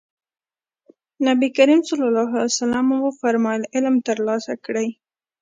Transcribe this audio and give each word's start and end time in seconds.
نبي 1.27 1.49
کريم 1.57 1.81
ص 1.87 1.89
وفرمايل 3.05 3.63
علم 3.73 3.95
ترلاسه 4.07 4.53
کړئ. 4.65 4.87